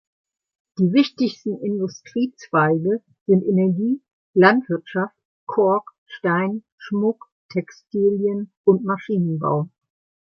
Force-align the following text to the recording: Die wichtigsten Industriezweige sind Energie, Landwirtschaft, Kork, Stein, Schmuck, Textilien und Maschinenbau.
Die 0.79 0.93
wichtigsten 0.93 1.61
Industriezweige 1.61 3.03
sind 3.27 3.43
Energie, 3.43 4.01
Landwirtschaft, 4.33 5.13
Kork, 5.45 5.91
Stein, 6.07 6.63
Schmuck, 6.79 7.29
Textilien 7.49 8.51
und 8.63 8.83
Maschinenbau. 8.83 9.69